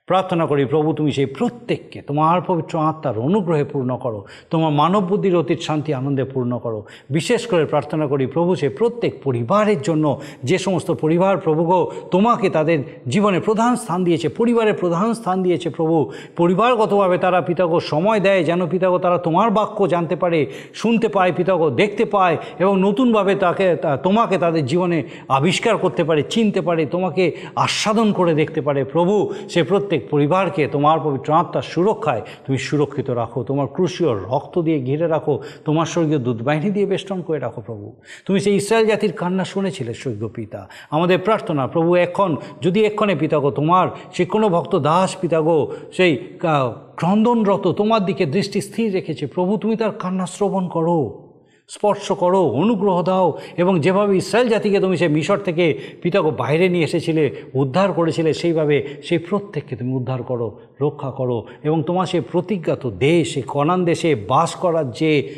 [0.07, 5.35] প্রার্থনা করি, প্রভু, তুমি সেই প্রত্যেককে, তোমার পবিত্র আত্মার অনুগ্রহে পূর্ণ করো, তোমার মানব বুদ্ধির
[5.35, 10.05] অতীত শান্তি আনন্দে পূর্ণ করো। বিশেষ করে প্রার্থনা করি, প্রভু সে প্রত্যেক পরিবারের জন্য,
[10.43, 11.69] যে সমস্ত পরিবার প্রভুগ
[12.11, 15.97] তোমাকে তাদের জীবনে প্রধান স্থান দিয়েছে, পরিবারের প্রধান স্থান দিয়েছে, প্রভু।
[16.35, 20.39] পরিবারগতভাবে তারা পিতাগো সময় দেয়, যেন পিতাগো তারা তোমার বাক্য জানতে পারে,
[20.73, 23.67] শুনতে পায়, পিতাগো দেখতে পায় এবং নতুনভাবে তাকে
[24.03, 27.23] তোমাকে তাদের জীবনে আবিষ্কার করতে পারে, চিনতে পারে, তোমাকে
[27.55, 29.15] আস্বাদন করে দেখতে পারে। প্রভু,
[29.53, 35.07] সে প্রত্যেক পরিবারকে তোমার পবিত্র আত্মার সুরক্ষায় তুমি সুরক্ষিত রাখো। তোমার ক্রুশীয় রক্ত দিয়ে ঘিরে
[35.07, 37.93] রাখো। তোমার স্বর্গীয় দুধবাহিনী দিয়ে বেষ্টন করে রাখো প্রভু।
[38.25, 43.51] তুমি সেই ইসরায়েল জাতির কান্না শুনেছিলে, স্বর্গীয় পিতা। আমাদের প্রার্থনা, প্রভু, এখন, যদি এক্ষণে পিতাগো
[43.51, 46.17] তোমার সে কোনো ভক্ত দাস পিতাগো সেই
[46.95, 51.22] ক্রন্দনরত তোমার দিকে দৃষ্টি স্থির রেখেছে, প্রভু, তুমি তার কান্না শ্রবণ করো।
[51.67, 56.83] স্পর্শ করো, অনুগ্রহ দাও এবং যেভাবে ইসরায়েল জাতিকে তুমি সে মিশর থেকে পিতাকে বাইরে নিয়ে
[56.83, 62.89] এসেছিলে, উদ্ধার করেছিলে, সেইভাবে সেই প্রত্যেককে তুমি উদ্ধার করো, রক্ষা করো এবং তোমার সে প্রতিজ্ঞাত
[62.89, 65.35] দেশ, সেই কনান দেশে বাস করার যে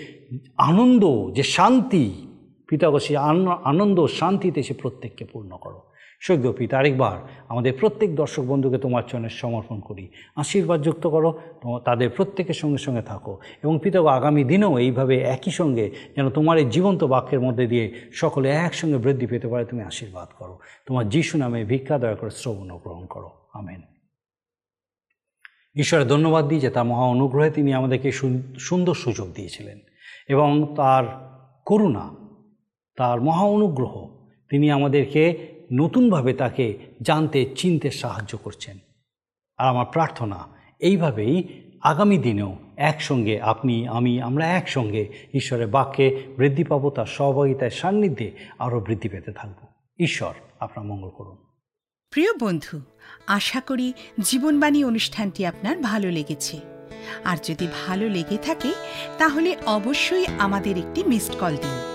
[0.58, 2.28] আনন্দ, যে শান্তি
[2.68, 5.82] পিতাগো সে আন- আনন্দ, শান্তিতে সে প্রত্যেককে পূর্ণ করো।
[6.20, 7.18] সৈক্য পিতা আরেকবার
[7.50, 11.40] আমাদের প্রত্যেক দর্শক বন্ধুকে তোমার চরণে সমর্পণ করি। আশীর্বাদ যুক্ত করো
[11.86, 16.66] তাদের প্রত্যেকের সঙ্গে সঙ্গে থাকো। এবং পিতাগো আগামী দিনেও এইভাবে একই সঙ্গে যেন তোমার এই
[16.66, 21.64] জীবন্ত বাক্যের মধ্যে দিয়ে সকলে একসঙ্গে বৃদ্ধি পেতে পারে, তুমি আশীর্বাদ করো। তোমার যিশু নামে
[21.64, 23.82] ভিক্ষা দয়া করে শ্রবণ গ্রহণ করো। আমেন।
[25.76, 29.80] ঈশ্বরের ধন্যবাদ দিই যে তার মহা অনুগ্রহে তিনি আমাদেরকে সুন- সুন্দর সুযোগ দিয়েছিলেন।
[30.28, 31.04] এবং তার
[31.66, 32.10] করুণা,
[32.96, 34.18] তার মহা অনুগ্রহ,
[34.50, 38.78] তিনি আমাদেরকে নতুনভাবে তাকে জানতে, চিনতে সাহায্য করছেন।
[39.58, 40.48] আর আমার প্রার্থনা,
[40.80, 48.32] এইভাবেই আগামী দিনেও একসঙ্গে আপনি, আমি, আমরা একসঙ্গে ঈশ্বরের বাক্যে বৃদ্ধি পাবো, তার সহভাগিতায় সান্নিধ্যে
[48.60, 49.68] আরও বৃদ্ধি পেতে থাকব।
[50.00, 51.38] ঈশ্বর আপনার মঙ্গল করুন।
[52.10, 52.82] প্রিয় বন্ধু,
[53.28, 56.60] আশা করি জীবনবাণী অনুষ্ঠানটি আপনার ভালো লেগেছে।
[57.24, 58.74] আর যদি ভালো লেগে থাকে,
[59.18, 61.95] তাহলে অবশ্যই আমাদের একটি মিসড কল দিন।